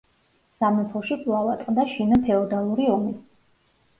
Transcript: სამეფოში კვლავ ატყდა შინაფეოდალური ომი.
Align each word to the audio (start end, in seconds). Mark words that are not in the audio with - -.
სამეფოში 0.63 1.17
კვლავ 1.25 1.51
ატყდა 1.51 1.85
შინაფეოდალური 1.91 2.87
ომი. 2.97 3.13